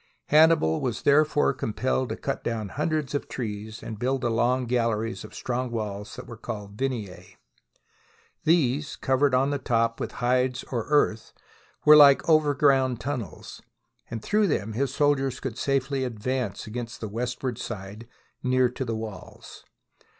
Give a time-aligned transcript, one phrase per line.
[0.29, 4.65] Hannibal was therefore compelled to cut down hundreds of trees and to build the long
[4.65, 7.35] galleries of strong walls that were called" vineae."
[8.43, 11.33] These, cov ered on the top with hides or earth,
[11.85, 13.61] were like over ground tunnels,
[14.09, 18.07] and through them his soldiers could safely advance against the westward side
[18.41, 19.65] near to THE BOOK OF FAMOUS SIEGES the walls.